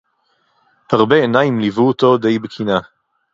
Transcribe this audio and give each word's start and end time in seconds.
הִרְבָּה 0.93 1.15
עֵינַיִים 1.23 1.59
לִיוּוּ 1.59 1.87
אוֹתוֹ 1.87 2.17
דַי 2.17 2.39
בַּקִנְאָה. 2.39 2.79